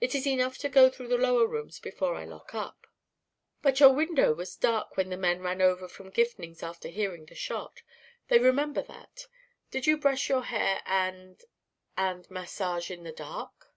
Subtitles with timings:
[0.00, 2.86] It is enough to go through the lower rooms before I lock up."
[3.60, 7.34] "But your window was dark when the men ran over from Gifning's after hearing the
[7.34, 7.82] shot.
[8.28, 9.26] They remember that.
[9.72, 11.42] Do you brush your hair and
[11.96, 13.74] and massage in the dark?"